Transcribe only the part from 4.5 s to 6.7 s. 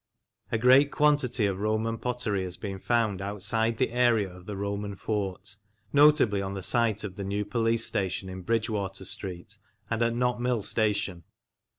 Roman fort, notably on the